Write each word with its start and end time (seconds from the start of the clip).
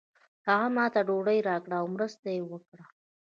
هغه 0.47 0.67
ماته 0.75 1.01
ډوډۍ 1.07 1.39
راکړه 1.49 1.75
او 1.81 1.87
مرسته 1.95 2.27
یې 2.35 2.41
وکړه. 2.51 2.83